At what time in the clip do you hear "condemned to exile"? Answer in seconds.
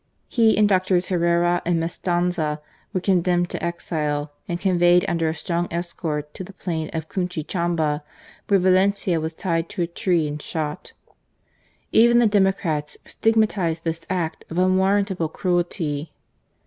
3.01-4.31